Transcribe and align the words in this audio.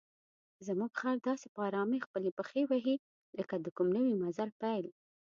زموږ 0.67 0.91
خر 0.99 1.17
داسې 1.27 1.47
په 1.53 1.59
آرامۍ 1.67 1.99
خپلې 2.03 2.29
پښې 2.37 2.61
وهي 2.69 2.95
لکه 3.39 3.55
د 3.59 3.67
کوم 3.75 3.87
نوي 3.97 4.13
مزل 4.23 4.49
پیل. 4.61 4.85